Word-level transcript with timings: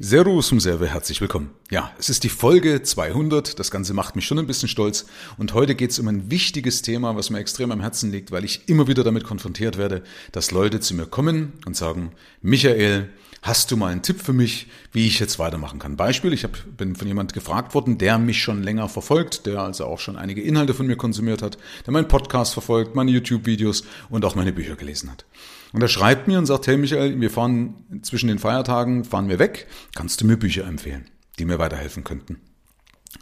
Servus 0.00 0.46
zum 0.46 0.60
Serve, 0.60 0.86
herzlich 0.86 1.20
willkommen. 1.20 1.50
Ja, 1.72 1.90
es 1.98 2.08
ist 2.08 2.22
die 2.22 2.28
Folge 2.28 2.84
200, 2.84 3.58
das 3.58 3.72
Ganze 3.72 3.94
macht 3.94 4.14
mich 4.14 4.26
schon 4.26 4.38
ein 4.38 4.46
bisschen 4.46 4.68
stolz 4.68 5.06
und 5.38 5.54
heute 5.54 5.74
geht 5.74 5.90
es 5.90 5.98
um 5.98 6.06
ein 6.06 6.30
wichtiges 6.30 6.82
Thema, 6.82 7.16
was 7.16 7.30
mir 7.30 7.40
extrem 7.40 7.72
am 7.72 7.80
Herzen 7.80 8.12
liegt, 8.12 8.30
weil 8.30 8.44
ich 8.44 8.68
immer 8.68 8.86
wieder 8.86 9.02
damit 9.02 9.24
konfrontiert 9.24 9.76
werde, 9.76 10.04
dass 10.30 10.52
Leute 10.52 10.78
zu 10.78 10.94
mir 10.94 11.06
kommen 11.06 11.54
und 11.66 11.76
sagen, 11.76 12.12
Michael, 12.42 13.08
hast 13.42 13.70
du 13.70 13.76
mal 13.76 13.92
einen 13.92 14.02
Tipp 14.02 14.20
für 14.20 14.32
mich, 14.32 14.68
wie 14.92 15.06
ich 15.06 15.18
jetzt 15.20 15.38
weitermachen 15.38 15.78
kann? 15.78 15.96
Beispiel, 15.96 16.32
ich 16.32 16.44
hab, 16.44 16.58
bin 16.76 16.96
von 16.96 17.06
jemand 17.06 17.32
gefragt 17.32 17.74
worden, 17.74 17.98
der 17.98 18.18
mich 18.18 18.42
schon 18.42 18.62
länger 18.62 18.88
verfolgt, 18.88 19.46
der 19.46 19.60
also 19.60 19.84
auch 19.84 19.98
schon 19.98 20.16
einige 20.16 20.42
Inhalte 20.42 20.74
von 20.74 20.86
mir 20.86 20.96
konsumiert 20.96 21.42
hat, 21.42 21.58
der 21.86 21.92
meinen 21.92 22.08
Podcast 22.08 22.52
verfolgt, 22.52 22.94
meine 22.94 23.10
YouTube-Videos 23.10 23.84
und 24.10 24.24
auch 24.24 24.34
meine 24.34 24.52
Bücher 24.52 24.76
gelesen 24.76 25.10
hat. 25.10 25.24
Und 25.72 25.82
er 25.82 25.88
schreibt 25.88 26.28
mir 26.28 26.38
und 26.38 26.46
sagt, 26.46 26.66
hey 26.66 26.76
Michael, 26.76 27.20
wir 27.20 27.30
fahren 27.30 28.00
zwischen 28.02 28.28
den 28.28 28.38
Feiertagen, 28.38 29.04
fahren 29.04 29.28
wir 29.28 29.38
weg, 29.38 29.66
kannst 29.94 30.20
du 30.20 30.26
mir 30.26 30.36
Bücher 30.36 30.64
empfehlen, 30.66 31.08
die 31.38 31.44
mir 31.44 31.58
weiterhelfen 31.58 32.04
könnten? 32.04 32.40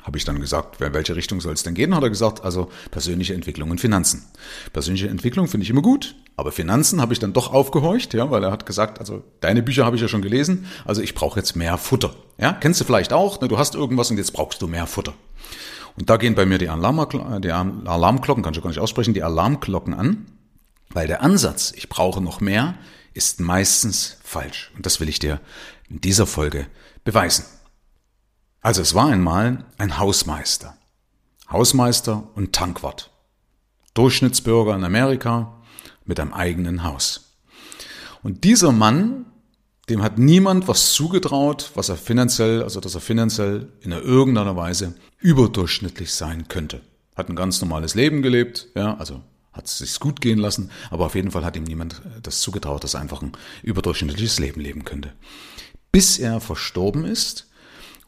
Habe 0.02 0.18
ich 0.18 0.24
dann 0.24 0.40
gesagt, 0.40 0.80
in 0.80 0.94
welche 0.94 1.16
Richtung 1.16 1.40
soll 1.40 1.54
es 1.54 1.62
denn 1.62 1.74
gehen? 1.74 1.94
Hat 1.94 2.02
er 2.02 2.10
gesagt, 2.10 2.42
also 2.42 2.70
persönliche 2.90 3.34
Entwicklung 3.34 3.70
und 3.70 3.80
Finanzen. 3.80 4.24
Persönliche 4.72 5.08
Entwicklung 5.08 5.48
finde 5.48 5.64
ich 5.64 5.70
immer 5.70 5.82
gut, 5.82 6.14
aber 6.36 6.52
Finanzen 6.52 7.00
habe 7.00 7.14
ich 7.14 7.18
dann 7.18 7.32
doch 7.32 7.52
aufgehorcht, 7.52 8.12
ja, 8.12 8.30
weil 8.30 8.44
er 8.44 8.50
hat 8.50 8.66
gesagt, 8.66 9.00
also 9.00 9.24
deine 9.40 9.62
Bücher 9.62 9.86
habe 9.86 9.96
ich 9.96 10.02
ja 10.02 10.08
schon 10.08 10.20
gelesen, 10.20 10.66
also 10.84 11.00
ich 11.00 11.14
brauche 11.14 11.40
jetzt 11.40 11.56
mehr 11.56 11.78
Futter. 11.78 12.14
Ja, 12.38 12.52
kennst 12.52 12.80
du 12.80 12.84
vielleicht 12.84 13.14
auch, 13.14 13.40
ne, 13.40 13.48
du 13.48 13.56
hast 13.56 13.74
irgendwas 13.74 14.10
und 14.10 14.18
jetzt 14.18 14.32
brauchst 14.34 14.60
du 14.60 14.68
mehr 14.68 14.86
Futter. 14.86 15.14
Und 15.96 16.10
da 16.10 16.18
gehen 16.18 16.34
bei 16.34 16.44
mir 16.44 16.58
die, 16.58 16.68
Alarm, 16.68 17.06
die 17.40 17.50
Alarmglocken, 17.50 18.42
kann 18.42 18.52
ich 18.52 18.62
gar 18.62 18.68
nicht 18.68 18.80
aussprechen, 18.80 19.14
die 19.14 19.22
Alarmglocken 19.22 19.94
an. 19.94 20.26
Weil 20.90 21.06
der 21.06 21.22
Ansatz, 21.22 21.72
ich 21.74 21.88
brauche 21.88 22.20
noch 22.20 22.40
mehr, 22.40 22.74
ist 23.14 23.40
meistens 23.40 24.18
falsch. 24.22 24.70
Und 24.76 24.84
das 24.84 25.00
will 25.00 25.08
ich 25.08 25.18
dir 25.18 25.40
in 25.88 26.02
dieser 26.02 26.26
Folge 26.26 26.66
beweisen. 27.02 27.46
Also 28.60 28.82
es 28.82 28.94
war 28.94 29.06
einmal 29.06 29.64
ein 29.78 29.98
Hausmeister. 29.98 30.76
Hausmeister 31.50 32.28
und 32.34 32.52
Tankwart. 32.52 33.10
Durchschnittsbürger 33.94 34.74
in 34.74 34.84
Amerika 34.84 35.55
mit 36.06 36.20
einem 36.20 36.32
eigenen 36.32 36.82
Haus. 36.82 37.36
Und 38.22 38.44
dieser 38.44 38.72
Mann, 38.72 39.26
dem 39.88 40.02
hat 40.02 40.18
niemand 40.18 40.66
was 40.68 40.92
zugetraut, 40.92 41.70
was 41.74 41.88
er 41.88 41.96
finanziell, 41.96 42.62
also 42.62 42.80
dass 42.80 42.94
er 42.94 43.00
finanziell 43.00 43.68
in 43.80 43.92
irgendeiner 43.92 44.56
Weise 44.56 44.94
überdurchschnittlich 45.18 46.12
sein 46.12 46.48
könnte. 46.48 46.80
Hat 47.14 47.28
ein 47.28 47.36
ganz 47.36 47.60
normales 47.60 47.94
Leben 47.94 48.22
gelebt, 48.22 48.68
ja, 48.74 48.96
also 48.96 49.22
hat 49.52 49.66
es 49.66 49.78
sich 49.78 49.98
gut 49.98 50.20
gehen 50.20 50.38
lassen, 50.38 50.70
aber 50.90 51.06
auf 51.06 51.14
jeden 51.14 51.30
Fall 51.30 51.44
hat 51.44 51.56
ihm 51.56 51.64
niemand 51.64 52.02
äh, 52.04 52.20
das 52.22 52.40
zugetraut, 52.40 52.84
dass 52.84 52.94
er 52.94 53.00
einfach 53.00 53.22
ein 53.22 53.32
überdurchschnittliches 53.62 54.38
Leben 54.38 54.60
leben 54.60 54.84
könnte. 54.84 55.12
Bis 55.92 56.18
er 56.18 56.40
verstorben 56.40 57.04
ist 57.04 57.48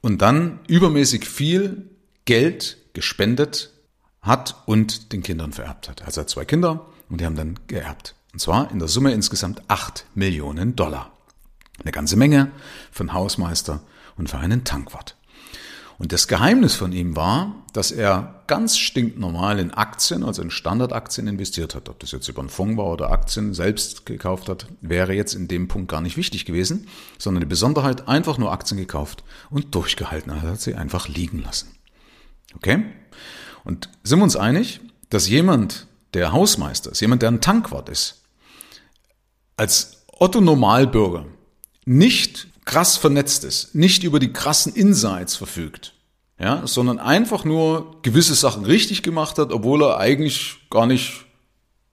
und 0.01 0.21
dann 0.21 0.61
übermäßig 0.69 1.27
viel 1.27 1.91
Geld 2.27 2.77
gespendet 2.93 3.73
hat 4.21 4.62
und 4.67 5.12
den 5.12 5.23
Kindern 5.23 5.53
vererbt 5.53 5.89
hat. 5.89 6.03
Also 6.03 6.21
er 6.21 6.23
hat 6.23 6.31
zwei 6.31 6.45
Kinder 6.45 6.87
und 7.09 7.20
die 7.20 7.27
haben 7.27 7.37
dann 7.37 7.59
geerbt. 7.67 8.14
Und 8.33 8.41
zwar 8.41 8.70
in 8.70 8.78
der 8.78 8.89
Summe 8.89 9.12
insgesamt 9.12 9.62
acht 9.69 10.05
Millionen 10.14 10.77
Dollar. 10.77 11.12
Eine 11.83 11.92
ganze 11.92 12.17
Menge 12.17 12.50
für 12.91 13.03
einen 13.03 13.12
Hausmeister 13.12 13.81
und 14.17 14.28
für 14.28 14.39
einen 14.39 14.65
Tankwart. 14.65 15.17
Und 15.98 16.12
das 16.12 16.28
Geheimnis 16.28 16.77
von 16.77 16.92
ihm 16.92 17.17
war, 17.17 17.56
dass 17.73 17.91
er 17.91 18.42
ganz 18.47 18.78
stinknormal 18.78 19.59
in 19.59 19.75
Aktien, 19.75 20.23
also 20.23 20.42
in 20.42 20.53
Standardaktien 20.53 21.27
investiert 21.27 21.75
hat. 21.75 21.89
Ob 21.89 21.98
das 21.98 22.12
jetzt 22.12 22.28
über 22.28 22.41
einen 22.41 22.50
Fonds 22.50 22.77
war 22.77 22.87
oder 22.87 23.11
Aktien 23.11 23.53
selbst 23.53 24.06
gekauft 24.06 24.48
hat, 24.48 24.67
wäre 24.81 25.12
jetzt 25.12 25.34
in 25.34 25.48
dem 25.48 25.67
Punkt 25.67 25.91
gar 25.91 26.00
nicht 26.00 26.17
wichtig 26.17 26.45
gewesen, 26.45 26.87
sondern 27.19 27.41
die 27.41 27.48
Besonderheit 27.48 28.06
einfach 28.06 28.39
nur 28.39 28.53
Aktien 28.53 28.78
gekauft 28.78 29.25
und 29.50 29.75
durchgehalten. 29.75 30.31
Er 30.31 30.43
hat 30.43 30.61
sie 30.61 30.77
einfach 30.77 31.09
liegen 31.09 31.43
lassen. 31.43 31.75
Okay? 32.55 32.84
Und 33.65 33.91
sind 34.05 34.20
wir 34.20 34.25
uns 34.25 34.37
einig, 34.37 34.81
dass 35.11 35.28
jemand, 35.28 35.88
der 36.14 36.33
Hausmeister 36.33 36.93
ist, 36.93 37.00
jemand, 37.00 37.22
der 37.22 37.31
ein 37.31 37.41
Tankwart 37.41 37.88
ist, 37.88 38.22
als 39.56 40.05
Otto 40.19 40.41
Normalbürger 40.41 41.27
nicht 41.84 42.49
krass 42.65 42.97
vernetzt 42.97 43.44
ist, 43.44 43.75
nicht 43.75 44.05
über 44.05 44.19
die 44.19 44.33
krassen 44.33 44.75
Insights 44.75 45.37
verfügt, 45.37 45.94
ja, 46.38 46.66
sondern 46.66 46.99
einfach 46.99 47.44
nur 47.44 48.00
gewisse 48.03 48.34
Sachen 48.34 48.65
richtig 48.65 49.03
gemacht 49.03 49.38
hat, 49.38 49.53
obwohl 49.53 49.83
er 49.83 49.99
eigentlich 49.99 50.56
gar 50.71 50.87
nicht, 50.87 51.25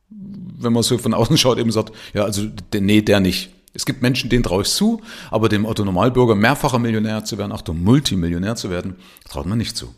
wenn 0.10 0.74
man 0.74 0.84
so 0.84 0.98
von 0.98 1.14
außen 1.14 1.38
schaut, 1.38 1.58
eben 1.58 1.72
sagt, 1.72 1.94
ja, 2.14 2.24
also 2.24 2.48
nee, 2.74 3.02
der 3.02 3.20
nicht. 3.20 3.52
Es 3.74 3.86
gibt 3.86 4.02
Menschen, 4.02 4.30
denen 4.30 4.44
traue 4.44 4.62
ich 4.62 4.70
zu, 4.70 5.02
aber 5.32 5.50
dem 5.50 5.66
Otto 5.66 5.84
Normalbürger 5.84 6.36
mehrfacher 6.36 6.80
Millionär 6.80 7.26
zu 7.26 7.38
werden, 7.38 7.52
auch 7.52 7.62
der 7.62 7.74
Multimillionär 7.74 8.56
zu 8.56 8.70
werden, 8.70 8.96
traut 9.28 9.46
man 9.46 9.58
nicht 9.58 9.76
zu. 9.76 9.94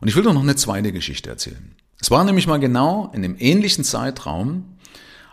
Und 0.00 0.08
ich 0.08 0.16
will 0.16 0.22
doch 0.22 0.34
noch 0.34 0.42
eine 0.42 0.54
zweite 0.54 0.92
Geschichte 0.92 1.30
erzählen. 1.30 1.74
Es 2.00 2.10
war 2.10 2.24
nämlich 2.24 2.46
mal 2.46 2.58
genau 2.60 3.10
in 3.14 3.22
dem 3.22 3.36
ähnlichen 3.38 3.84
Zeitraum, 3.84 4.74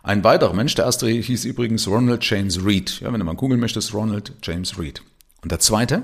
ein 0.03 0.23
weiterer 0.23 0.53
Mensch, 0.53 0.73
der 0.75 0.85
erste 0.85 1.07
hieß 1.07 1.45
übrigens 1.45 1.87
Ronald 1.87 2.27
James 2.27 2.65
Reed. 2.65 3.01
Ja, 3.01 3.13
wenn 3.13 3.19
du 3.19 3.25
mal 3.25 3.35
googeln 3.35 3.59
möchtest, 3.59 3.93
Ronald 3.93 4.33
James 4.41 4.79
Reed. 4.79 5.03
Und 5.41 5.51
der 5.51 5.59
zweite 5.59 6.03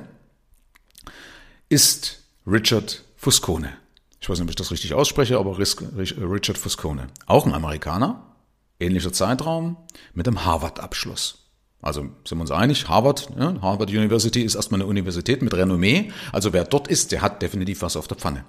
ist 1.70 2.22
Richard 2.46 3.04
Fuscone. 3.16 3.74
Ich 4.20 4.30
weiß 4.30 4.38
nicht, 4.38 4.46
ob 4.46 4.50
ich 4.52 4.56
das 4.56 4.72
richtig 4.72 4.94
ausspreche, 4.94 5.40
aber 5.40 5.58
Richard 5.58 6.58
Fuscone. 6.58 7.08
Auch 7.26 7.48
ein 7.48 7.54
Amerikaner, 7.54 8.36
ähnlicher 8.80 9.14
Zeitraum, 9.14 9.78
mit 10.14 10.28
einem 10.28 10.46
Harvard-Abschluss. 10.46 11.46
Also 11.82 12.02
sind 12.02 12.38
wir 12.38 12.42
uns 12.42 12.52
einig, 12.52 12.88
Harvard, 12.88 13.30
ja, 13.38 13.56
Harvard 13.62 13.90
University 13.90 14.42
ist 14.42 14.56
erstmal 14.56 14.82
eine 14.82 14.90
Universität 14.90 15.42
mit 15.42 15.54
Renommee. 15.54 16.12
Also 16.32 16.54
wer 16.54 16.66
dort 16.66 16.88
ist, 16.88 17.12
der 17.12 17.22
hat 17.22 17.42
definitiv 17.42 17.82
was 17.82 17.96
auf 17.96 18.08
der 18.08 18.18
Pfanne. 18.18 18.46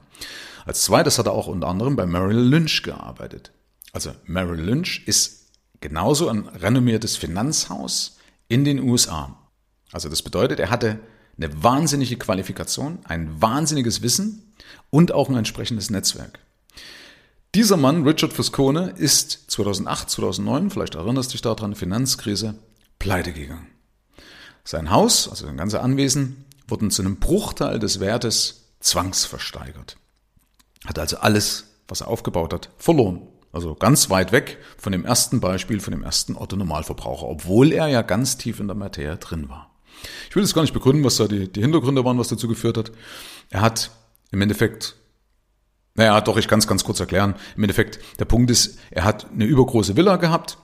Als 0.69 0.83
zweites 0.83 1.19
hat 1.19 1.25
er 1.25 1.33
auch 1.33 1.47
unter 1.47 1.67
anderem 1.67 1.97
bei 1.97 2.05
Merrill 2.05 2.37
Lynch 2.37 2.83
gearbeitet. 2.83 3.53
Also 3.93 4.13
Merrill 4.27 4.61
Lynch 4.61 5.03
ist 5.07 5.47
genauso 5.81 6.29
ein 6.29 6.47
renommiertes 6.47 7.17
Finanzhaus 7.17 8.19
in 8.49 8.67
den 8.67 8.79
USA. 8.81 9.35
Also 9.93 10.11
das 10.11 10.21
bedeutet, 10.21 10.61
er 10.61 10.69
hatte 10.69 11.01
eine 11.39 11.63
wahnsinnige 11.63 12.17
Qualifikation, 12.17 12.99
ein 13.05 13.41
wahnsinniges 13.41 14.03
Wissen 14.03 14.53
und 14.91 15.11
auch 15.11 15.31
ein 15.31 15.37
entsprechendes 15.37 15.89
Netzwerk. 15.89 16.39
Dieser 17.55 17.79
Mann, 17.79 18.07
Richard 18.07 18.35
Fuscone, 18.35 18.91
ist 18.91 19.51
2008, 19.51 20.11
2009, 20.11 20.69
vielleicht 20.69 20.97
erinnerst 20.97 21.31
du 21.31 21.33
dich 21.33 21.41
daran, 21.41 21.77
Finanzkrise, 21.77 22.57
pleite 22.99 23.33
gegangen. 23.33 23.69
Sein 24.65 24.91
Haus, 24.91 25.31
also 25.31 25.47
sein 25.47 25.57
ganzer 25.57 25.83
Anwesen, 25.83 26.45
wurden 26.67 26.91
zu 26.91 27.01
einem 27.01 27.17
Bruchteil 27.17 27.79
des 27.79 28.01
Wertes 28.01 28.75
zwangsversteigert. 28.81 29.97
Hat 30.87 30.99
also 30.99 31.19
alles, 31.19 31.75
was 31.89 32.01
er 32.03 32.09
aufgebaut 32.09 32.53
hat, 32.53 32.71
verloren. 32.79 33.23
Also 33.53 33.75
ganz 33.75 34.11
weit 34.11 34.33
weg 34.33 34.59
von 34.77 34.93
dem 34.93 35.05
ersten 35.05 35.41
Beispiel, 35.41 35.81
von 35.81 35.93
dem 35.93 36.03
ersten 36.03 36.37
Otto-Normalverbraucher, 36.37 37.27
obwohl 37.27 37.73
er 37.73 37.89
ja 37.89 38.03
ganz 38.03 38.37
tief 38.37 38.61
in 38.61 38.69
der 38.69 38.77
Materie 38.77 39.17
drin 39.17 39.49
war. 39.49 39.71
Ich 40.29 40.37
will 40.37 40.43
jetzt 40.43 40.55
gar 40.55 40.63
nicht 40.63 40.75
begründen, 40.75 41.03
was 41.03 41.17
da 41.17 41.27
die, 41.27 41.51
die 41.51 41.61
Hintergründe 41.61 42.05
waren, 42.05 42.19
was 42.19 42.29
dazu 42.29 42.47
geführt 42.47 42.77
hat. 42.77 42.93
Er 43.51 43.63
hat 43.63 43.91
im 44.31 44.41
Endeffekt, 44.43 44.97
naja, 45.95 46.21
doch, 46.21 46.37
ich 46.37 46.47
kann 46.47 46.59
es 46.59 46.69
ganz 46.69 46.85
kurz 46.85 47.01
erklären. 47.01 47.35
Im 47.57 47.65
Endeffekt, 47.65 47.99
der 48.21 48.27
Punkt 48.27 48.51
ist, 48.51 48.79
er 48.91 49.05
hat 49.05 49.31
eine 49.33 49.45
übergroße 49.45 49.97
Villa 49.97 50.17
gehabt, 50.17 50.59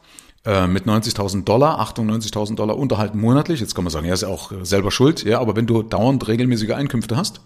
äh, 0.44 0.66
mit 0.66 0.84
90.000 0.84 1.44
Dollar, 1.44 1.80
Achtung, 1.80 2.08
90.000 2.10 2.56
Dollar 2.56 2.76
Unterhalt 2.76 3.14
monatlich. 3.14 3.60
Jetzt 3.60 3.74
kann 3.74 3.84
man 3.84 3.90
sagen, 3.90 4.06
er 4.06 4.14
ist 4.14 4.22
ja 4.22 4.28
auch 4.28 4.52
selber 4.62 4.90
schuld, 4.90 5.24
ja, 5.24 5.40
aber 5.40 5.56
wenn 5.56 5.66
du 5.66 5.82
dauernd 5.82 6.28
regelmäßige 6.28 6.72
Einkünfte 6.72 7.16
hast, 7.16 7.40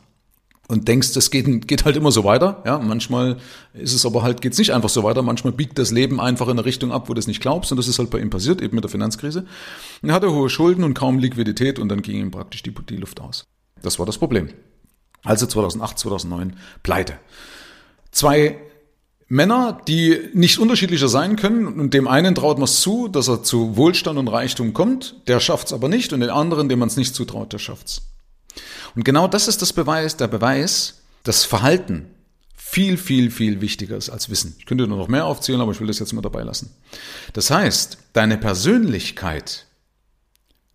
und 0.68 0.86
denkst, 0.86 1.14
das 1.14 1.30
geht, 1.30 1.66
geht 1.66 1.86
halt 1.86 1.96
immer 1.96 2.12
so 2.12 2.24
weiter. 2.24 2.62
Ja, 2.66 2.78
manchmal 2.78 3.38
ist 3.72 3.94
es 3.94 4.04
aber 4.04 4.22
halt, 4.22 4.42
geht's 4.42 4.58
nicht 4.58 4.74
einfach 4.74 4.90
so 4.90 5.02
weiter. 5.02 5.22
Manchmal 5.22 5.54
biegt 5.54 5.78
das 5.78 5.90
Leben 5.90 6.20
einfach 6.20 6.46
in 6.46 6.52
eine 6.52 6.64
Richtung 6.66 6.92
ab, 6.92 7.08
wo 7.08 7.14
du 7.14 7.18
es 7.18 7.26
nicht 7.26 7.40
glaubst. 7.40 7.72
Und 7.72 7.78
das 7.78 7.88
ist 7.88 7.98
halt 7.98 8.10
bei 8.10 8.20
ihm 8.20 8.28
passiert, 8.28 8.60
eben 8.60 8.74
mit 8.74 8.84
der 8.84 8.90
Finanzkrise. 8.90 9.46
Er 10.02 10.12
hatte 10.12 10.30
hohe 10.30 10.50
Schulden 10.50 10.84
und 10.84 10.92
kaum 10.92 11.18
Liquidität 11.18 11.78
und 11.78 11.88
dann 11.88 12.02
ging 12.02 12.20
ihm 12.20 12.30
praktisch 12.30 12.62
die, 12.62 12.74
die 12.88 12.96
Luft 12.96 13.20
aus. 13.20 13.46
Das 13.80 13.98
war 13.98 14.04
das 14.04 14.18
Problem. 14.18 14.50
Also 15.24 15.46
2008, 15.46 15.98
2009 16.00 16.56
pleite. 16.82 17.14
Zwei 18.10 18.58
Männer, 19.26 19.80
die 19.88 20.18
nicht 20.34 20.58
unterschiedlicher 20.58 21.08
sein 21.08 21.36
können 21.36 21.66
und 21.66 21.94
dem 21.94 22.08
einen 22.08 22.34
traut 22.34 22.58
man 22.58 22.64
es 22.64 22.80
zu, 22.80 23.08
dass 23.08 23.28
er 23.28 23.42
zu 23.42 23.76
Wohlstand 23.76 24.18
und 24.18 24.28
Reichtum 24.28 24.74
kommt, 24.74 25.16
der 25.28 25.40
schafft's 25.40 25.72
aber 25.72 25.88
nicht 25.88 26.12
und 26.12 26.20
den 26.20 26.30
anderen, 26.30 26.68
dem 26.68 26.78
man 26.78 26.88
es 26.88 26.96
nicht 26.96 27.14
zutraut, 27.14 27.52
der 27.52 27.58
schafft's. 27.58 28.02
Und 28.94 29.04
genau 29.04 29.28
das 29.28 29.48
ist 29.48 29.62
das 29.62 29.72
Beweis, 29.72 30.16
der 30.16 30.28
Beweis, 30.28 31.02
dass 31.22 31.44
Verhalten 31.44 32.10
viel, 32.56 32.96
viel, 32.98 33.30
viel 33.30 33.60
wichtiger 33.60 33.96
ist 33.96 34.10
als 34.10 34.28
Wissen. 34.28 34.54
Ich 34.58 34.66
könnte 34.66 34.86
nur 34.86 34.98
noch 34.98 35.08
mehr 35.08 35.24
aufzählen, 35.24 35.60
aber 35.60 35.72
ich 35.72 35.80
will 35.80 35.86
das 35.86 35.98
jetzt 35.98 36.12
mal 36.12 36.20
dabei 36.20 36.42
lassen. 36.42 36.74
Das 37.32 37.50
heißt, 37.50 37.98
deine 38.12 38.36
Persönlichkeit, 38.36 39.66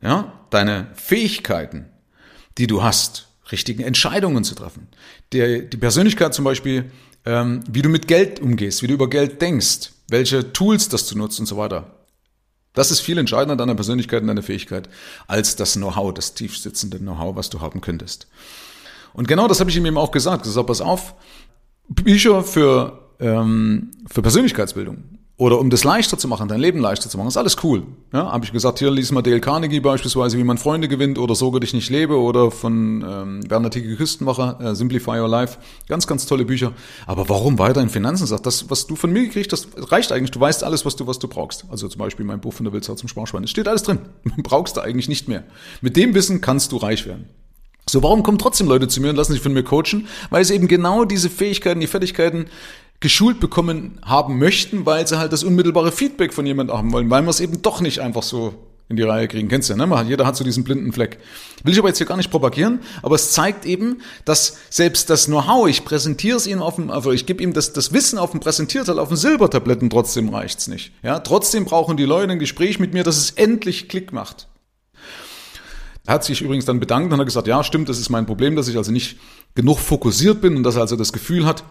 ja, 0.02 0.46
deine 0.50 0.88
Fähigkeiten, 0.96 1.86
die 2.58 2.68
du 2.68 2.82
hast, 2.82 3.28
richtigen 3.52 3.84
Entscheidungen 3.84 4.44
zu 4.44 4.56
treffen. 4.56 4.88
Die, 5.34 5.70
die 5.70 5.78
Persönlichkeit 5.78 6.34
zum 6.34 6.46
Beispiel, 6.46 6.92
ähm, 7.26 7.64
wie 7.70 7.82
du 7.82 7.90
mit 7.90 8.08
Geld 8.08 8.40
umgehst, 8.40 8.82
wie 8.82 8.88
du 8.88 8.96
über 8.96 9.10
Geld 9.10 9.42
denkst, 9.42 9.92
welche 10.10 10.52
Tools 10.52 10.90
das 10.90 11.08
du 11.08 11.18
nutzt 11.18 11.40
und 11.40 11.46
so 11.46 11.58
weiter. 11.58 12.03
Das 12.74 12.92
ist 12.92 13.02
viel 13.02 13.18
entscheidender 13.18 13.56
deiner 13.56 13.76
Persönlichkeit 13.76 14.22
und 14.22 14.28
deiner 14.28 14.44
Fähigkeit 14.44 14.90
als 15.28 15.56
das 15.56 15.74
Know-how, 15.74 16.14
das 16.14 16.34
tiefsitzende 16.34 16.98
Know-how, 16.98 17.36
was 17.36 17.50
du 17.50 17.62
haben 17.62 17.82
könntest. 17.82 18.28
Und 19.14 19.28
genau 19.28 19.48
das 19.48 19.60
habe 19.60 19.70
ich 19.70 19.78
ihm 19.78 19.86
eben 19.86 19.98
auch 19.98 20.12
gesagt. 20.12 20.46
Ich 20.46 20.52
sage, 20.52 20.66
pass 20.66 20.82
auf, 20.82 21.14
Bücher 21.88 22.44
für, 22.44 23.10
ähm, 23.20 23.92
für 24.08 24.22
Persönlichkeitsbildung 24.22 25.13
oder 25.36 25.60
um 25.60 25.72
das 25.72 25.84
leichter 25.84 26.20
zu 26.20 26.28
machen, 26.28 26.48
dein 26.48 26.60
Leben 26.60 26.80
leichter 26.80 27.10
zu 27.10 27.18
machen, 27.18 27.28
ist 27.28 27.38
alles 27.38 27.58
cool. 27.64 27.84
Ja, 28.14 28.32
habe 28.32 28.46
ich 28.46 28.52
gesagt, 28.52 28.78
hier 28.78 28.92
lies 28.92 29.12
mal 29.12 29.24
Dale 29.24 29.42
Carnegie 29.42 29.80
beispielsweise, 29.80 30.38
wie 30.38 30.44
man 30.44 30.60
Freunde 30.60 30.88
gewinnt 30.88 31.18
oder 31.18 31.34
Sorge 31.34 31.60
dich 31.60 31.74
nicht 31.74 31.90
lebe 31.90 32.20
oder 32.20 32.52
von 32.52 33.04
ähm, 33.06 33.50
Werner 33.50 33.72
Ticke 33.72 33.96
Küstenwacher, 33.96 34.60
äh, 34.62 34.76
Simplify 34.76 35.20
Your 35.20 35.28
Life. 35.28 35.58
Ganz, 35.88 36.06
ganz 36.06 36.28
tolle 36.28 36.46
Bücher. 36.46 36.74
Aber 37.08 37.30
warum 37.30 37.58
weiter 37.58 37.82
in 37.82 37.90
Finanzen? 37.90 38.28
Sagt, 38.28 38.46
das, 38.46 38.70
was 38.70 38.86
du 38.86 38.96
von 38.96 39.12
mir 39.12 39.24
gekriegt 39.24 39.52
hast, 39.52 39.70
reicht 39.92 40.12
eigentlich. 40.12 40.32
Du 40.32 40.40
weißt 40.40 40.64
alles, 40.64 40.86
was 40.86 40.96
du, 40.96 41.08
was 41.08 41.18
du 41.18 41.28
brauchst. 41.28 41.66
Also 41.72 41.88
zum 41.88 41.98
Beispiel 41.98 42.26
mein 42.26 42.40
Buch 42.40 42.54
von 42.54 42.66
der 42.66 42.72
Wildsau 42.72 42.94
zum 42.94 43.10
Sparschwein. 43.10 43.44
Es 43.44 43.50
steht 43.50 43.68
alles 43.68 43.82
drin. 43.82 44.00
brauchst 44.44 44.78
du 44.78 44.82
eigentlich 44.82 45.10
nicht 45.10 45.28
mehr. 45.28 45.44
Mit 45.82 45.98
dem 45.98 46.14
Wissen 46.14 46.42
kannst 46.42 46.72
du 46.72 46.78
reich 46.78 47.08
werden. 47.08 47.28
So, 47.90 48.02
warum 48.02 48.24
kommen 48.24 48.38
trotzdem 48.38 48.68
Leute 48.68 48.88
zu 48.88 49.02
mir 49.02 49.10
und 49.10 49.18
lassen 49.18 49.34
sich 49.34 49.42
von 49.42 49.52
mir 49.52 49.64
coachen? 49.64 50.08
Weil 50.30 50.46
sie 50.46 50.54
eben 50.54 50.68
genau 50.68 51.04
diese 51.04 51.30
Fähigkeiten, 51.30 51.82
die 51.82 51.88
Fertigkeiten 51.88 52.46
geschult 53.04 53.42
bekommen 53.42 54.00
haben 54.02 54.40
möchten, 54.40 54.86
weil 54.86 55.06
sie 55.06 55.20
halt 55.20 55.34
das 55.34 55.44
unmittelbare 55.44 55.92
Feedback 55.92 56.34
von 56.34 56.46
jemand 56.46 56.72
haben 56.72 56.94
wollen, 56.94 57.10
weil 57.10 57.22
man 57.22 57.32
es 57.32 57.42
eben 57.42 57.62
doch 57.62 57.82
nicht 57.82 58.00
einfach 58.00 58.24
so 58.24 58.54
in 58.88 58.96
die 58.96 59.04
Reihe 59.04 59.28
kriegen. 59.28 59.50
Kennst 59.50 59.70
du 59.70 59.74
ja, 59.74 59.86
ne? 59.86 60.06
Jeder 60.08 60.26
hat 60.26 60.38
so 60.38 60.46
diesen 60.46 60.64
blinden 60.64 60.94
Fleck. 60.94 61.20
Will 61.64 61.74
ich 61.74 61.80
aber 61.80 61.90
jetzt 61.90 61.98
hier 61.98 62.08
gar 62.08 62.16
nicht 62.16 62.32
propagieren, 62.32 62.80
aber 63.02 63.16
es 63.16 63.34
zeigt 63.34 63.66
eben, 63.66 64.02
dass 64.24 64.58
selbst 64.70 65.10
das 65.10 65.26
Know-how, 65.26 65.68
ich 65.68 65.84
präsentiere 65.84 66.38
es 66.38 66.48
ihm 66.48 66.62
auf 66.62 66.76
dem, 66.76 66.92
also 66.92 67.12
ich 67.12 67.26
gebe 67.26 67.44
ihm 67.44 67.52
das, 67.52 67.74
das 67.74 67.92
Wissen 67.92 68.18
auf 68.18 68.32
dem 68.32 68.40
Präsentierteil, 68.40 69.00
auf 69.00 69.10
dem 69.10 69.18
Silbertabletten, 69.18 69.90
trotzdem 69.90 70.30
reicht's 70.30 70.68
nicht. 70.68 70.94
Ja, 71.04 71.20
trotzdem 71.20 71.66
brauchen 71.66 71.98
die 71.98 72.06
Leute 72.06 72.32
ein 72.32 72.40
Gespräch 72.40 72.80
mit 72.80 72.94
mir, 72.94 73.04
dass 73.04 73.18
es 73.18 73.32
endlich 73.32 73.90
Klick 73.90 74.14
macht. 74.14 74.48
Hat 76.08 76.24
sich 76.24 76.42
übrigens 76.42 76.64
dann 76.64 76.80
bedankt 76.80 77.12
und 77.12 77.20
hat 77.20 77.26
gesagt, 77.26 77.48
ja, 77.48 77.66
stimmt, 77.66 77.90
das 77.90 78.00
ist 78.00 78.10
mein 78.10 78.26
Problem, 78.26 78.56
dass 78.56 78.70
ich 78.70 78.78
also 78.78 78.94
nicht 78.94 79.18
genug 79.56 79.80
fokussiert 79.80 80.40
bin 80.40 80.56
und 80.56 80.64
dass 80.64 80.76
er 80.76 80.82
also 80.82 80.96
das 80.96 81.12
Gefühl 81.12 81.46
hat, 81.46 81.66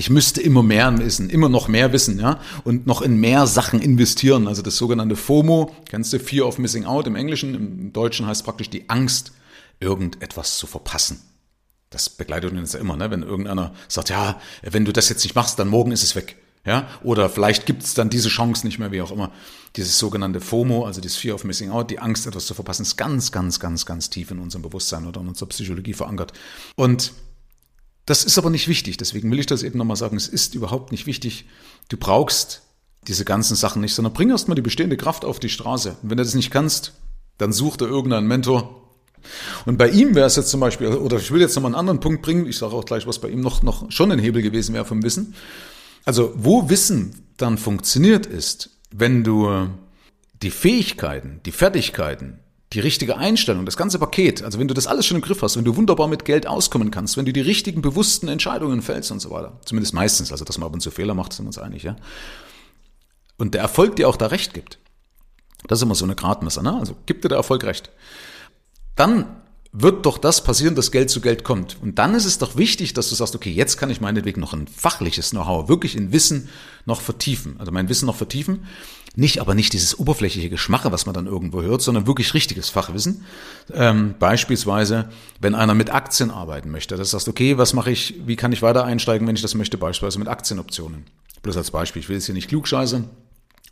ich 0.00 0.10
müsste 0.10 0.40
immer 0.40 0.62
mehr 0.62 0.96
wissen, 0.98 1.28
immer 1.28 1.48
noch 1.48 1.66
mehr 1.66 1.92
wissen, 1.92 2.20
ja, 2.20 2.40
und 2.62 2.86
noch 2.86 3.02
in 3.02 3.18
mehr 3.18 3.48
Sachen 3.48 3.82
investieren. 3.82 4.46
Also 4.46 4.62
das 4.62 4.76
sogenannte 4.76 5.16
FOMO, 5.16 5.74
kennst 5.90 6.12
du, 6.12 6.20
Fear 6.20 6.46
of 6.46 6.58
Missing 6.58 6.84
Out 6.84 7.08
im 7.08 7.16
Englischen, 7.16 7.54
im 7.54 7.92
Deutschen 7.92 8.24
heißt 8.24 8.44
praktisch 8.44 8.70
die 8.70 8.88
Angst, 8.88 9.32
irgendetwas 9.80 10.56
zu 10.56 10.68
verpassen. 10.68 11.20
Das 11.90 12.10
begleitet 12.10 12.52
uns 12.52 12.74
ja 12.74 12.78
immer, 12.78 12.96
ne? 12.96 13.10
wenn 13.10 13.24
irgendeiner 13.24 13.74
sagt, 13.88 14.10
ja, 14.10 14.40
wenn 14.62 14.84
du 14.84 14.92
das 14.92 15.08
jetzt 15.08 15.24
nicht 15.24 15.34
machst, 15.34 15.58
dann 15.58 15.66
morgen 15.66 15.90
ist 15.90 16.04
es 16.04 16.14
weg. 16.14 16.36
Ja, 16.64 16.86
oder 17.02 17.28
vielleicht 17.28 17.66
gibt 17.66 17.82
es 17.82 17.94
dann 17.94 18.10
diese 18.10 18.28
Chance 18.28 18.66
nicht 18.66 18.78
mehr, 18.78 18.92
wie 18.92 19.00
auch 19.00 19.10
immer. 19.10 19.32
Dieses 19.74 19.98
sogenannte 19.98 20.40
FOMO, 20.40 20.84
also 20.84 21.00
das 21.00 21.16
Fear 21.16 21.34
of 21.34 21.42
Missing 21.42 21.70
Out, 21.70 21.90
die 21.90 21.98
Angst, 21.98 22.26
etwas 22.26 22.46
zu 22.46 22.54
verpassen, 22.54 22.82
ist 22.82 22.96
ganz, 22.96 23.32
ganz, 23.32 23.58
ganz, 23.58 23.84
ganz 23.86 24.10
tief 24.10 24.30
in 24.30 24.38
unserem 24.38 24.62
Bewusstsein 24.62 25.06
oder 25.06 25.20
in 25.20 25.28
unserer 25.28 25.48
Psychologie 25.48 25.94
verankert. 25.94 26.32
Und 26.76 27.12
das 28.08 28.24
ist 28.24 28.38
aber 28.38 28.48
nicht 28.48 28.68
wichtig. 28.68 28.96
Deswegen 28.96 29.30
will 29.30 29.38
ich 29.38 29.44
das 29.44 29.62
eben 29.62 29.76
nochmal 29.76 29.98
sagen. 29.98 30.16
Es 30.16 30.28
ist 30.28 30.54
überhaupt 30.54 30.92
nicht 30.92 31.04
wichtig. 31.04 31.44
Du 31.90 31.98
brauchst 31.98 32.62
diese 33.06 33.26
ganzen 33.26 33.54
Sachen 33.54 33.82
nicht, 33.82 33.94
sondern 33.94 34.14
bring 34.14 34.30
erstmal 34.30 34.54
die 34.54 34.62
bestehende 34.62 34.96
Kraft 34.96 35.26
auf 35.26 35.38
die 35.38 35.50
Straße. 35.50 35.90
Und 36.02 36.08
wenn 36.08 36.16
du 36.16 36.24
das 36.24 36.32
nicht 36.32 36.50
kannst, 36.50 36.94
dann 37.36 37.52
such 37.52 37.76
dir 37.76 37.84
irgendeinen 37.84 38.26
Mentor. 38.26 38.82
Und 39.66 39.76
bei 39.76 39.90
ihm 39.90 40.14
wäre 40.14 40.26
es 40.26 40.36
jetzt 40.36 40.48
zum 40.48 40.60
Beispiel, 40.60 40.86
oder 40.88 41.18
ich 41.18 41.30
will 41.30 41.42
jetzt 41.42 41.54
nochmal 41.54 41.72
einen 41.72 41.80
anderen 41.80 42.00
Punkt 42.00 42.22
bringen. 42.22 42.46
Ich 42.46 42.56
sage 42.56 42.74
auch 42.74 42.86
gleich, 42.86 43.06
was 43.06 43.18
bei 43.18 43.28
ihm 43.28 43.42
noch, 43.42 43.62
noch 43.62 43.92
schon 43.92 44.10
ein 44.10 44.18
Hebel 44.18 44.40
gewesen 44.40 44.74
wäre 44.74 44.86
vom 44.86 45.02
Wissen. 45.02 45.34
Also 46.06 46.32
wo 46.34 46.70
Wissen 46.70 47.26
dann 47.36 47.58
funktioniert 47.58 48.24
ist, 48.24 48.70
wenn 48.90 49.22
du 49.22 49.68
die 50.40 50.50
Fähigkeiten, 50.50 51.40
die 51.44 51.52
Fertigkeiten, 51.52 52.38
die 52.72 52.80
richtige 52.80 53.16
Einstellung, 53.16 53.64
das 53.64 53.76
ganze 53.76 53.98
Paket, 53.98 54.42
also 54.42 54.58
wenn 54.58 54.68
du 54.68 54.74
das 54.74 54.86
alles 54.86 55.06
schon 55.06 55.16
im 55.16 55.22
Griff 55.22 55.40
hast, 55.40 55.56
wenn 55.56 55.64
du 55.64 55.76
wunderbar 55.76 56.06
mit 56.06 56.24
Geld 56.24 56.46
auskommen 56.46 56.90
kannst, 56.90 57.16
wenn 57.16 57.24
du 57.24 57.32
die 57.32 57.40
richtigen 57.40 57.80
bewussten 57.80 58.28
Entscheidungen 58.28 58.82
fällst 58.82 59.10
und 59.10 59.20
so 59.20 59.30
weiter, 59.30 59.58
zumindest 59.64 59.94
meistens, 59.94 60.32
also 60.32 60.44
dass 60.44 60.58
man 60.58 60.66
ab 60.66 60.74
und 60.74 60.80
zu 60.80 60.90
Fehler 60.90 61.14
macht, 61.14 61.32
sind 61.32 61.46
wir 61.46 61.48
uns 61.48 61.58
einig, 61.58 61.82
ja. 61.82 61.96
Und 63.38 63.54
der 63.54 63.62
Erfolg 63.62 63.96
dir 63.96 64.08
auch 64.08 64.16
da 64.16 64.26
recht 64.26 64.52
gibt, 64.52 64.78
das 65.66 65.78
ist 65.78 65.82
immer 65.82 65.94
so 65.94 66.04
eine 66.04 66.14
Gradmesser, 66.14 66.62
ne? 66.62 66.76
Also 66.78 66.94
gibt 67.06 67.24
dir 67.24 67.28
der 67.28 67.38
Erfolg 67.38 67.64
recht. 67.64 67.90
Dann 68.96 69.40
wird 69.72 70.06
doch 70.06 70.16
das 70.18 70.42
passieren, 70.42 70.74
dass 70.74 70.90
Geld 70.90 71.10
zu 71.10 71.20
Geld 71.20 71.44
kommt. 71.44 71.76
Und 71.82 71.98
dann 71.98 72.14
ist 72.14 72.24
es 72.24 72.38
doch 72.38 72.56
wichtig, 72.56 72.94
dass 72.94 73.10
du 73.10 73.14
sagst, 73.14 73.34
okay, 73.34 73.50
jetzt 73.50 73.76
kann 73.76 73.90
ich 73.90 74.00
meinetwegen 74.00 74.40
noch 74.40 74.54
ein 74.54 74.66
fachliches 74.66 75.30
Know-how, 75.30 75.68
wirklich 75.68 75.96
in 75.96 76.10
Wissen 76.12 76.48
noch 76.86 77.02
vertiefen. 77.02 77.56
Also 77.58 77.70
mein 77.70 77.88
Wissen 77.88 78.06
noch 78.06 78.16
vertiefen. 78.16 78.64
Nicht, 79.14 79.40
aber 79.40 79.54
nicht 79.54 79.72
dieses 79.72 79.98
oberflächliche 79.98 80.48
Geschmache, 80.48 80.92
was 80.92 81.04
man 81.04 81.14
dann 81.14 81.26
irgendwo 81.26 81.62
hört, 81.62 81.82
sondern 81.82 82.06
wirklich 82.06 82.34
richtiges 82.34 82.70
Fachwissen. 82.70 83.24
Ähm, 83.72 84.14
beispielsweise, 84.18 85.10
wenn 85.40 85.54
einer 85.54 85.74
mit 85.74 85.90
Aktien 85.90 86.30
arbeiten 86.30 86.70
möchte, 86.70 86.96
das 86.96 87.10
sagst, 87.10 87.28
okay, 87.28 87.58
was 87.58 87.74
mache 87.74 87.90
ich, 87.90 88.14
wie 88.26 88.36
kann 88.36 88.52
ich 88.52 88.62
weiter 88.62 88.84
einsteigen, 88.84 89.26
wenn 89.26 89.36
ich 89.36 89.42
das 89.42 89.54
möchte, 89.54 89.76
beispielsweise 89.76 90.18
mit 90.18 90.28
Aktienoptionen. 90.28 91.04
Bloß 91.42 91.56
als 91.56 91.70
Beispiel, 91.70 92.00
ich 92.00 92.08
will 92.08 92.16
jetzt 92.16 92.26
hier 92.26 92.34
nicht 92.34 92.48
klugscheißen, 92.48 93.08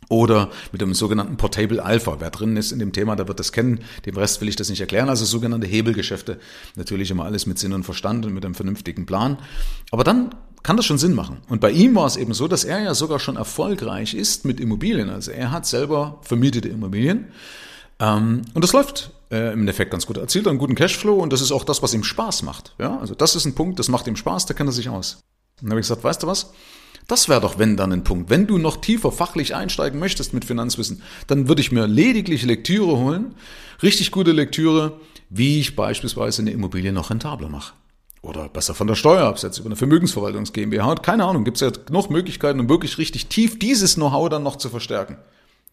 oder 0.09 0.49
mit 0.71 0.81
dem 0.81 0.93
sogenannten 0.93 1.37
Portable 1.37 1.83
Alpha. 1.83 2.17
Wer 2.19 2.29
drin 2.29 2.55
ist 2.57 2.71
in 2.71 2.79
dem 2.79 2.93
Thema, 2.93 3.15
der 3.15 3.27
wird 3.27 3.39
das 3.39 3.51
kennen. 3.51 3.81
Dem 4.05 4.15
Rest 4.15 4.41
will 4.41 4.47
ich 4.47 4.55
das 4.55 4.69
nicht 4.69 4.79
erklären. 4.79 5.09
Also 5.09 5.25
sogenannte 5.25 5.67
Hebelgeschäfte. 5.67 6.39
Natürlich 6.75 7.11
immer 7.11 7.25
alles 7.25 7.45
mit 7.45 7.59
Sinn 7.59 7.73
und 7.73 7.83
Verstand 7.83 8.25
und 8.25 8.33
mit 8.33 8.45
einem 8.45 8.55
vernünftigen 8.55 9.05
Plan. 9.05 9.37
Aber 9.91 10.03
dann 10.03 10.33
kann 10.63 10.77
das 10.77 10.85
schon 10.85 10.97
Sinn 10.97 11.13
machen. 11.13 11.37
Und 11.49 11.61
bei 11.61 11.71
ihm 11.71 11.95
war 11.95 12.05
es 12.05 12.17
eben 12.17 12.33
so, 12.33 12.47
dass 12.47 12.63
er 12.63 12.81
ja 12.81 12.93
sogar 12.93 13.19
schon 13.19 13.37
erfolgreich 13.37 14.13
ist 14.13 14.45
mit 14.45 14.59
Immobilien. 14.59 15.09
Also 15.09 15.31
er 15.31 15.51
hat 15.51 15.65
selber 15.65 16.19
vermietete 16.23 16.69
Immobilien. 16.69 17.27
Ähm, 17.99 18.43
und 18.53 18.63
das 18.63 18.73
läuft 18.73 19.11
äh, 19.31 19.53
im 19.53 19.61
Endeffekt 19.61 19.91
ganz 19.91 20.05
gut. 20.05 20.17
Er 20.17 20.23
erzielt 20.23 20.47
einen 20.47 20.57
guten 20.57 20.75
Cashflow 20.75 21.15
und 21.15 21.33
das 21.33 21.41
ist 21.41 21.51
auch 21.51 21.63
das, 21.63 21.81
was 21.83 21.93
ihm 21.93 22.03
Spaß 22.03 22.43
macht. 22.43 22.75
Ja, 22.79 22.97
also 22.99 23.15
das 23.15 23.35
ist 23.35 23.45
ein 23.45 23.55
Punkt, 23.55 23.79
das 23.79 23.87
macht 23.87 24.07
ihm 24.07 24.15
Spaß, 24.15 24.45
da 24.45 24.53
kann 24.53 24.67
er 24.67 24.73
sich 24.73 24.89
aus. 24.89 25.19
Und 25.59 25.63
dann 25.63 25.71
habe 25.71 25.79
ich 25.79 25.85
gesagt, 25.85 26.03
weißt 26.03 26.23
du 26.23 26.27
was? 26.27 26.51
Das 27.07 27.29
wäre 27.29 27.39
doch, 27.39 27.57
wenn 27.57 27.77
dann 27.77 27.93
ein 27.93 28.03
Punkt. 28.03 28.29
Wenn 28.29 28.47
du 28.47 28.57
noch 28.57 28.77
tiefer 28.77 29.13
fachlich 29.13 29.55
einsteigen 29.55 29.97
möchtest 29.97 30.33
mit 30.33 30.43
Finanzwissen, 30.43 31.01
dann 31.27 31.47
würde 31.47 31.61
ich 31.61 31.71
mir 31.71 31.87
lediglich 31.87 32.43
Lektüre 32.43 32.97
holen, 32.97 33.33
richtig 33.81 34.11
gute 34.11 34.33
Lektüre, 34.33 34.99
wie 35.29 35.59
ich 35.59 35.77
beispielsweise 35.77 36.41
eine 36.41 36.51
Immobilie 36.51 36.91
noch 36.91 37.09
rentabler 37.09 37.47
mache. 37.47 37.73
Oder 38.21 38.49
besser 38.49 38.73
von 38.73 38.87
der 38.87 38.95
Steuer 38.95 39.25
absetze, 39.25 39.61
über 39.61 39.69
eine 39.69 39.77
Vermögensverwaltungs 39.77 40.51
GmbH. 40.51 40.95
Keine 40.95 41.23
Ahnung, 41.23 41.45
gibt 41.45 41.57
es 41.57 41.61
ja 41.61 41.69
genug 41.69 42.09
Möglichkeiten, 42.09 42.59
um 42.59 42.67
wirklich 42.67 42.97
richtig 42.97 43.27
tief 43.27 43.57
dieses 43.57 43.95
Know-how 43.95 44.27
dann 44.27 44.43
noch 44.43 44.57
zu 44.57 44.67
verstärken. 44.67 45.17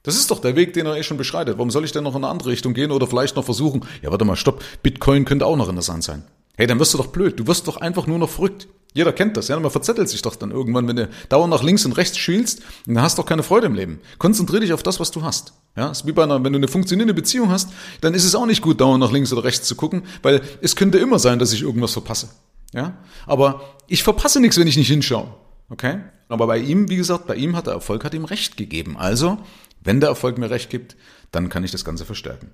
Das 0.05 0.17
ist 0.17 0.31
doch 0.31 0.39
der 0.39 0.55
Weg, 0.55 0.75
den 0.75 0.87
er 0.87 0.97
eh 0.97 1.03
schon 1.03 1.17
beschreitet. 1.17 1.57
Warum 1.57 1.71
soll 1.71 1.85
ich 1.85 1.91
denn 1.91 2.05
noch 2.05 2.15
in 2.15 2.23
eine 2.23 2.29
andere 2.29 2.51
Richtung 2.51 2.75
gehen 2.75 2.93
oder 2.93 3.07
vielleicht 3.09 3.35
noch 3.35 3.45
versuchen, 3.45 3.85
ja, 4.03 4.11
warte 4.11 4.25
mal, 4.25 4.37
stopp, 4.37 4.63
Bitcoin 4.83 5.25
könnte 5.25 5.47
auch 5.47 5.57
noch 5.57 5.69
interessant 5.69 6.05
sein. 6.05 6.23
Hey, 6.57 6.67
dann 6.67 6.79
wirst 6.79 6.95
du 6.95 6.99
doch 6.99 7.09
blöd. 7.09 7.39
Du 7.39 7.47
wirst 7.47 7.67
doch 7.67 7.77
einfach 7.79 8.07
nur 8.07 8.19
noch 8.19 8.31
verrückt. 8.31 8.69
Jeder 8.93 9.13
kennt 9.13 9.37
das, 9.37 9.49
ja. 9.49 9.59
Man 9.59 9.73
verzettelt 9.73 10.09
sich 10.09 10.23
doch 10.23 10.37
dann 10.37 10.53
irgendwann, 10.53 10.87
wenn 10.87 10.95
du 10.95 11.11
dauernd 11.29 11.51
nach 11.51 11.65
links 11.65 11.85
und 11.85 11.93
rechts 11.93 12.17
schielst, 12.17 12.63
dann 12.87 13.03
hast 13.03 13.19
du 13.19 13.23
doch 13.23 13.29
keine 13.29 13.43
Freude 13.43 13.67
im 13.67 13.75
Leben. 13.75 14.01
Konzentrier 14.19 14.61
dich 14.61 14.73
auf 14.73 14.85
das, 14.85 15.01
was 15.01 15.11
du 15.11 15.23
hast. 15.23 15.53
Ja, 15.77 15.91
ist 15.91 16.07
wie 16.07 16.13
bei 16.13 16.23
einer, 16.23 16.45
wenn 16.45 16.53
du 16.53 16.59
eine 16.59 16.69
funktionierende 16.69 17.15
Beziehung 17.15 17.51
hast, 17.51 17.71
dann 18.03 18.15
ist 18.15 18.25
es 18.25 18.37
auch 18.37 18.47
nicht 18.47 18.63
gut, 18.63 18.81
dauernd 18.81 19.01
nach 19.01 19.11
links 19.11 19.33
oder 19.33 19.43
rechts 19.43 19.67
zu 19.67 19.75
gucken, 19.75 20.05
weil 20.23 20.43
es 20.61 20.77
könnte 20.77 20.99
immer 20.99 21.19
sein, 21.19 21.41
dass 21.41 21.53
ich 21.53 21.63
irgendwas 21.63 21.93
verpasse. 21.93 22.29
Ja, 22.73 22.97
aber 23.27 23.63
ich 23.89 24.05
verpasse 24.05 24.39
nichts, 24.41 24.59
wenn 24.59 24.69
ich 24.69 24.77
nicht 24.77 24.89
hinschaue. 24.89 25.35
Okay? 25.71 26.01
Aber 26.29 26.47
bei 26.47 26.59
ihm, 26.59 26.89
wie 26.89 26.97
gesagt, 26.97 27.27
bei 27.27 27.35
ihm 27.35 27.57
hat 27.57 27.67
der 27.67 27.75
Erfolg 27.75 28.05
hat 28.05 28.15
ihm 28.15 28.25
Recht 28.25 28.57
gegeben. 28.57 28.97
Also, 28.97 29.39
wenn 29.83 30.01
der 30.01 30.09
Erfolg 30.09 30.39
mir 30.39 30.51
Recht 30.51 30.71
gibt, 30.71 30.97
dann 31.33 31.49
kann 31.49 31.65
ich 31.65 31.73
das 31.73 31.85
Ganze 31.85 32.05
verstärken. 32.05 32.51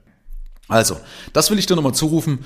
Also, 0.68 0.98
das 1.32 1.50
will 1.50 1.58
ich 1.58 1.66
dir 1.66 1.76
nochmal 1.76 1.94
zurufen. 1.94 2.44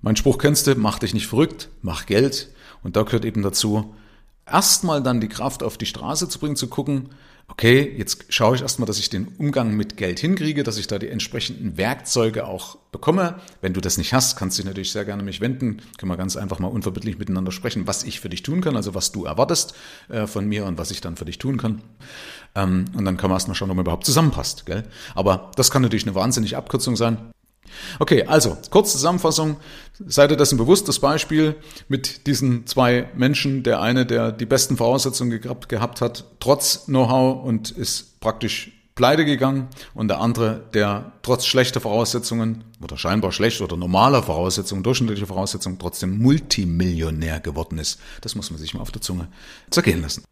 Mein 0.00 0.16
Spruch 0.16 0.38
kennst 0.38 0.66
du, 0.66 0.74
mach 0.76 0.98
dich 0.98 1.14
nicht 1.14 1.26
verrückt, 1.26 1.68
mach 1.82 2.06
Geld. 2.06 2.50
Und 2.82 2.96
da 2.96 3.02
gehört 3.02 3.24
eben 3.24 3.42
dazu, 3.42 3.94
erstmal 4.46 5.02
dann 5.02 5.20
die 5.20 5.28
Kraft 5.28 5.62
auf 5.62 5.78
die 5.78 5.86
Straße 5.86 6.28
zu 6.28 6.38
bringen, 6.38 6.56
zu 6.56 6.68
gucken, 6.68 7.10
okay, 7.48 7.94
jetzt 7.96 8.24
schaue 8.28 8.56
ich 8.56 8.62
erstmal, 8.62 8.86
dass 8.86 8.98
ich 8.98 9.08
den 9.08 9.28
Umgang 9.38 9.76
mit 9.76 9.96
Geld 9.96 10.18
hinkriege, 10.18 10.62
dass 10.62 10.78
ich 10.78 10.86
da 10.88 10.98
die 10.98 11.08
entsprechenden 11.08 11.76
Werkzeuge 11.76 12.46
auch 12.46 12.76
bekomme. 12.92 13.36
Wenn 13.60 13.72
du 13.72 13.80
das 13.80 13.98
nicht 13.98 14.12
hast, 14.12 14.36
kannst 14.36 14.58
du 14.58 14.62
dich 14.62 14.66
natürlich 14.66 14.92
sehr 14.92 15.04
gerne 15.04 15.22
mich 15.22 15.40
wenden. 15.40 15.80
Können 15.98 16.10
wir 16.10 16.16
ganz 16.16 16.36
einfach 16.36 16.58
mal 16.58 16.68
unverbindlich 16.68 17.18
miteinander 17.18 17.52
sprechen, 17.52 17.86
was 17.86 18.04
ich 18.04 18.20
für 18.20 18.28
dich 18.28 18.42
tun 18.42 18.60
kann, 18.60 18.76
also 18.76 18.94
was 18.94 19.12
du 19.12 19.24
erwartest 19.24 19.74
äh, 20.08 20.26
von 20.26 20.46
mir 20.46 20.66
und 20.66 20.78
was 20.78 20.90
ich 20.90 21.00
dann 21.00 21.16
für 21.16 21.24
dich 21.24 21.38
tun 21.38 21.56
kann. 21.56 21.82
Ähm, 22.54 22.86
und 22.94 23.04
dann 23.04 23.16
kann 23.16 23.30
man 23.30 23.36
erstmal 23.36 23.54
schauen, 23.54 23.70
ob 23.70 23.76
man 23.76 23.84
überhaupt 23.84 24.06
zusammenpasst. 24.06 24.66
Gell? 24.66 24.84
Aber 25.14 25.50
das 25.56 25.70
kann 25.70 25.82
natürlich 25.82 26.06
eine 26.06 26.14
wahnsinnige 26.14 26.56
Abkürzung 26.56 26.96
sein. 26.96 27.18
Okay, 27.98 28.24
also 28.24 28.56
kurze 28.70 28.92
Zusammenfassung. 28.92 29.56
Seid 30.06 30.30
ihr 30.30 30.36
dessen 30.36 30.58
bewusst, 30.58 30.88
das 30.88 30.98
Beispiel 30.98 31.56
mit 31.88 32.26
diesen 32.26 32.66
zwei 32.66 33.08
Menschen, 33.14 33.62
der 33.62 33.80
eine, 33.80 34.06
der 34.06 34.32
die 34.32 34.46
besten 34.46 34.76
Voraussetzungen 34.76 35.40
gehabt, 35.40 36.00
hat, 36.00 36.24
trotz 36.40 36.86
Know-how 36.86 37.44
und 37.44 37.70
ist 37.70 38.20
praktisch 38.20 38.72
pleite 38.96 39.24
gegangen 39.24 39.68
und 39.94 40.08
der 40.08 40.20
andere, 40.20 40.64
der 40.74 41.12
trotz 41.22 41.46
schlechter 41.46 41.80
Voraussetzungen 41.80 42.64
oder 42.82 42.96
scheinbar 42.96 43.30
schlecht 43.30 43.60
oder 43.60 43.76
normaler 43.76 44.22
Voraussetzungen, 44.22 44.82
durchschnittlicher 44.82 45.26
Voraussetzungen 45.26 45.78
trotzdem 45.78 46.18
Multimillionär 46.18 47.40
geworden 47.40 47.78
ist. 47.78 48.00
Das 48.22 48.34
muss 48.34 48.50
man 48.50 48.58
sich 48.58 48.74
mal 48.74 48.80
auf 48.80 48.90
der 48.90 49.02
Zunge 49.02 49.28
zergehen 49.70 50.02
lassen. 50.02 50.24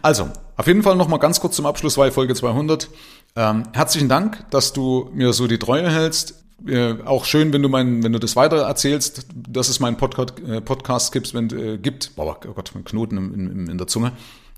Also, 0.00 0.30
auf 0.56 0.66
jeden 0.66 0.82
Fall 0.82 0.96
nochmal 0.96 1.18
ganz 1.18 1.40
kurz 1.40 1.56
zum 1.56 1.66
Abschluss, 1.66 1.98
weil 1.98 2.12
Folge 2.12 2.34
200. 2.34 2.88
Ähm, 3.36 3.64
herzlichen 3.72 4.08
Dank, 4.08 4.44
dass 4.50 4.72
du 4.72 5.10
mir 5.12 5.32
so 5.32 5.46
die 5.46 5.58
Treue 5.58 5.90
hältst. 5.90 6.41
Äh, 6.66 7.02
auch 7.04 7.24
schön, 7.24 7.52
wenn 7.52 7.62
du 7.62 7.68
mein, 7.68 8.02
wenn 8.02 8.12
du 8.12 8.18
das 8.18 8.36
weiter 8.36 8.58
erzählst, 8.58 9.26
dass 9.34 9.68
es 9.68 9.80
meinen 9.80 9.96
Podcast, 9.96 10.38
äh, 10.40 10.60
Podcast 10.60 11.12
gibt, 11.12 11.34
wenn, 11.34 11.50
äh, 11.50 11.78
gibt, 11.78 12.12
oh 12.16 12.34
Gott, 12.54 12.74
ein 12.74 12.84
Knoten 12.84 13.16
in, 13.16 13.50
in, 13.50 13.66
in 13.68 13.78
der 13.78 13.86
Zunge, 13.86 14.12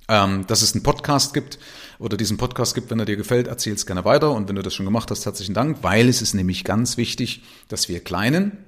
ähm, 0.09 0.47
dass 0.47 0.63
es 0.63 0.75
einen 0.75 0.83
Podcast 0.83 1.33
gibt 1.33 1.59
oder 1.99 2.17
diesen 2.17 2.37
Podcast 2.37 2.75
gibt, 2.75 2.91
wenn 2.91 2.99
er 2.99 3.07
dir 3.07 3.17
gefällt, 3.17 3.47
erzähl 3.47 3.73
es 3.75 3.87
gerne 3.87 4.05
weiter. 4.05 4.33
Und 4.33 4.49
wenn 4.49 4.57
du 4.57 4.63
das 4.63 4.75
schon 4.75 4.87
gemacht 4.87 5.11
hast, 5.11 5.25
herzlichen 5.25 5.55
Dank, 5.55 5.79
weil 5.83 6.09
es 6.09 6.21
ist 6.21 6.35
nämlich 6.35 6.65
ganz 6.65 6.97
wichtig, 6.97 7.43
dass 7.69 7.89
wir 7.89 8.01
Kleinen, 8.01 8.59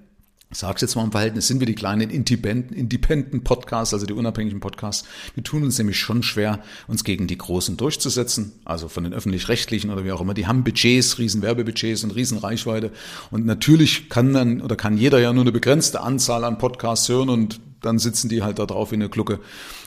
sage 0.52 0.78
jetzt 0.80 0.94
mal 0.94 1.04
im 1.04 1.10
Verhältnis, 1.10 1.48
sind 1.48 1.58
wir 1.58 1.66
die 1.66 1.74
kleinen 1.74 2.08
Independent 2.08 3.44
Podcasts, 3.44 3.92
also 3.92 4.06
die 4.06 4.12
unabhängigen 4.12 4.60
Podcasts. 4.60 5.06
Wir 5.34 5.42
tun 5.42 5.64
uns 5.64 5.76
nämlich 5.76 5.98
schon 5.98 6.22
schwer, 6.22 6.62
uns 6.86 7.02
gegen 7.02 7.26
die 7.26 7.36
Großen 7.36 7.76
durchzusetzen, 7.76 8.52
also 8.64 8.88
von 8.88 9.04
den 9.04 9.12
öffentlich-rechtlichen 9.12 9.90
oder 9.90 10.04
wie 10.04 10.12
auch 10.12 10.20
immer. 10.20 10.34
Die 10.34 10.46
haben 10.46 10.62
Budgets, 10.62 11.18
riesen 11.18 11.42
Werbebudgets 11.42 12.04
und 12.04 12.12
riesen 12.12 12.38
Reichweite. 12.38 12.92
Und 13.30 13.44
natürlich 13.44 14.08
kann 14.08 14.32
dann 14.32 14.60
oder 14.60 14.76
kann 14.76 14.96
jeder 14.96 15.18
ja 15.18 15.32
nur 15.32 15.42
eine 15.42 15.52
begrenzte 15.52 16.00
Anzahl 16.00 16.44
an 16.44 16.58
Podcasts 16.58 17.08
hören 17.08 17.28
und 17.28 17.60
dann 17.86 17.98
sitzen 17.98 18.28
die 18.28 18.42
halt 18.42 18.58
da 18.58 18.66
drauf 18.66 18.90
wie 18.90 18.96
eine 18.96 19.08
Glucke. 19.08 19.40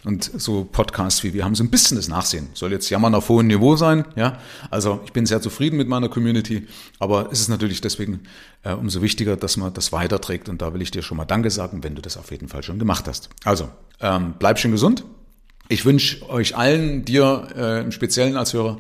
Und 0.04 0.24
so 0.24 0.64
Podcasts 0.64 1.24
wie 1.24 1.34
wir 1.34 1.46
haben 1.46 1.56
so 1.56 1.64
ein 1.64 1.70
bisschen 1.70 1.98
das 1.98 2.08
Nachsehen. 2.08 2.50
Soll 2.54 2.72
jetzt 2.72 2.90
jammern 2.90 3.14
auf 3.14 3.30
hohem 3.30 3.48
Niveau 3.48 3.76
sein, 3.76 4.06
ja. 4.16 4.40
Also 4.72 5.02
ich 5.06 5.14
bin 5.14 5.26
sehr 5.26 5.42
zufrieden 5.42 5.78
mit 5.78 5.88
meiner 5.88 6.10
Community, 6.10 6.68
aber 6.98 7.30
es 7.32 7.42
ist 7.42 7.50
natürlich 7.50 7.82
deswegen 7.82 8.22
äh, 8.64 8.74
umso 8.74 9.02
wichtiger, 9.02 9.36
dass 9.38 9.58
man 9.58 9.74
das 9.74 9.92
weiterträgt. 9.92 10.50
Und 10.50 10.62
da 10.62 10.74
will 10.74 10.82
ich 10.82 10.92
dir 10.92 11.02
schon 11.02 11.18
mal 11.18 11.26
Danke 11.26 11.52
sagen, 11.52 11.84
wenn 11.84 11.96
du 11.96 12.02
das 12.02 12.18
auf 12.18 12.32
jeden 12.32 12.48
Fall 12.48 12.64
schon 12.64 12.80
gemacht 12.80 13.08
hast. 13.08 13.30
Also, 13.44 13.70
ähm, 14.00 14.36
bleib 14.40 14.60
schön 14.60 14.72
gesund. 14.72 15.04
Ich 15.68 15.86
wünsche 15.86 16.28
euch 16.30 16.58
allen, 16.58 17.06
dir 17.06 17.48
äh, 17.56 17.82
im 17.82 17.92
Speziellen 17.92 18.38
als 18.38 18.54
Hörer, 18.54 18.80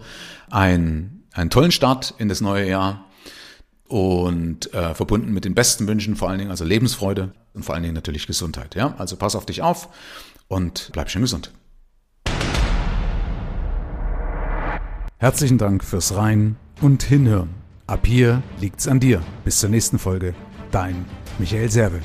ein, 0.49 1.23
einen 1.33 1.49
tollen 1.51 1.71
Start 1.71 2.15
in 2.17 2.29
das 2.29 2.41
neue 2.41 2.67
Jahr 2.67 3.05
und 3.87 4.73
äh, 4.73 4.93
verbunden 4.93 5.33
mit 5.33 5.45
den 5.45 5.55
besten 5.55 5.87
Wünschen, 5.87 6.15
vor 6.15 6.29
allen 6.29 6.39
Dingen 6.39 6.51
also 6.51 6.63
Lebensfreude 6.63 7.33
und 7.53 7.63
vor 7.63 7.75
allen 7.75 7.83
Dingen 7.83 7.95
natürlich 7.95 8.27
Gesundheit. 8.27 8.75
Ja, 8.75 8.95
also 8.97 9.15
pass 9.15 9.35
auf 9.35 9.45
dich 9.45 9.61
auf 9.61 9.89
und 10.47 10.89
bleib 10.93 11.09
schön 11.09 11.21
gesund. 11.21 11.51
Herzlichen 15.17 15.57
Dank 15.57 15.83
fürs 15.83 16.15
Rein 16.15 16.55
und 16.81 17.03
Hinhören. 17.03 17.49
Ab 17.87 18.07
hier 18.07 18.41
liegt's 18.61 18.87
an 18.87 18.99
dir. 18.99 19.21
Bis 19.43 19.59
zur 19.59 19.69
nächsten 19.69 19.99
Folge. 19.99 20.33
Dein 20.71 21.05
Michael 21.39 21.69
Serve. 21.69 21.99